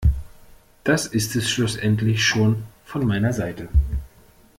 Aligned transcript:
Das 0.83 1.05
ist 1.05 1.35
es 1.35 1.47
schlussendlich 1.47 2.25
schon 2.25 2.63
von 2.85 3.05
meiner 3.05 3.33
Seite. 3.33 3.69